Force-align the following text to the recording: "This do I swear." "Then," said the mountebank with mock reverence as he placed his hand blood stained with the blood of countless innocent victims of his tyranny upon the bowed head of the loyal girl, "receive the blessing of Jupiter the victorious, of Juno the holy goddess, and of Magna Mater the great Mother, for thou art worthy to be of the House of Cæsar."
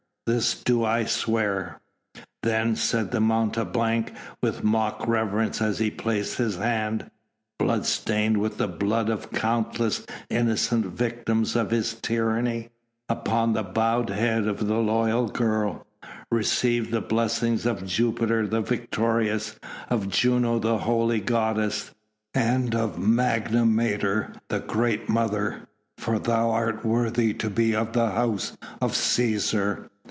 "This 0.27 0.63
do 0.63 0.85
I 0.85 1.03
swear." 1.05 1.81
"Then," 2.43 2.75
said 2.77 3.09
the 3.11 3.19
mountebank 3.19 4.13
with 4.41 4.63
mock 4.63 5.05
reverence 5.07 5.61
as 5.63 5.79
he 5.79 5.89
placed 5.91 6.37
his 6.37 6.57
hand 6.57 7.09
blood 7.59 7.85
stained 7.87 8.37
with 8.37 8.57
the 8.57 8.67
blood 8.67 9.09
of 9.09 9.31
countless 9.31 10.05
innocent 10.29 10.85
victims 10.85 11.55
of 11.57 11.71
his 11.71 11.95
tyranny 11.95 12.69
upon 13.09 13.51
the 13.53 13.63
bowed 13.63 14.09
head 14.11 14.47
of 14.47 14.67
the 14.67 14.77
loyal 14.77 15.27
girl, 15.27 15.85
"receive 16.29 16.91
the 16.91 17.01
blessing 17.01 17.59
of 17.65 17.85
Jupiter 17.85 18.47
the 18.47 18.61
victorious, 18.61 19.59
of 19.89 20.07
Juno 20.07 20.59
the 20.59 20.77
holy 20.77 21.19
goddess, 21.19 21.93
and 22.35 22.73
of 22.75 22.97
Magna 22.99 23.65
Mater 23.65 24.33
the 24.49 24.59
great 24.61 25.09
Mother, 25.09 25.67
for 25.97 26.19
thou 26.19 26.51
art 26.51 26.85
worthy 26.85 27.33
to 27.33 27.49
be 27.49 27.75
of 27.75 27.91
the 27.93 28.11
House 28.11 28.55
of 28.79 28.93
Cæsar." 28.93 29.89